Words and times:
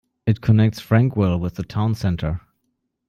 It 0.25 0.41
connects 0.41 0.79
Frankwell 0.81 1.39
with 1.39 1.57
the 1.57 1.63
town 1.63 1.93
centre. 1.93 2.41